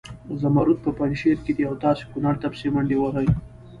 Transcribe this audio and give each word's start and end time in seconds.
زمرود 0.41 0.77
په 0.85 0.91
پنجشیر 0.97 1.37
کې 1.45 1.51
دي 1.57 1.63
او 1.69 1.75
تاسې 1.83 2.03
کنړ 2.11 2.35
ته 2.41 2.47
پسې 2.51 2.67
منډې 2.73 2.97
وهئ. 2.99 3.27